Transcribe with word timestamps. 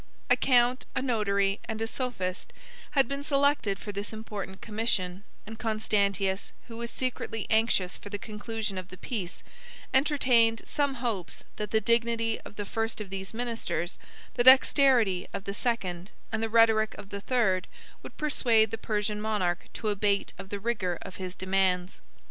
A 0.31 0.35
count, 0.35 0.87
a 0.95 1.01
notary, 1.03 1.59
and 1.65 1.79
a 1.79 1.85
sophist, 1.85 2.53
had 2.97 3.07
been 3.07 3.21
selected 3.21 3.77
for 3.77 3.91
this 3.91 4.11
important 4.11 4.59
commission; 4.59 5.23
and 5.45 5.59
Constantius, 5.59 6.53
who 6.67 6.77
was 6.77 6.89
secretly 6.89 7.45
anxious 7.51 7.97
for 7.97 8.09
the 8.09 8.17
conclusion 8.17 8.79
of 8.79 8.87
the 8.87 8.97
peace, 8.97 9.43
entertained 9.93 10.63
some 10.67 10.95
hopes 10.95 11.43
that 11.57 11.69
the 11.69 11.79
dignity 11.79 12.41
of 12.41 12.55
the 12.55 12.65
first 12.65 12.99
of 12.99 13.11
these 13.11 13.31
ministers, 13.35 13.99
the 14.33 14.43
dexterity 14.43 15.27
of 15.33 15.43
the 15.43 15.53
second, 15.53 16.09
and 16.31 16.41
the 16.41 16.49
rhetoric 16.49 16.95
of 16.97 17.09
the 17.09 17.21
third, 17.21 17.65
51 17.97 17.99
would 18.01 18.17
persuade 18.17 18.71
the 18.71 18.79
Persian 18.79 19.21
monarch 19.21 19.67
to 19.73 19.89
abate 19.89 20.33
of 20.39 20.49
the 20.49 20.59
rigor 20.59 20.97
of 21.03 21.17
his 21.17 21.35
demands. 21.35 22.01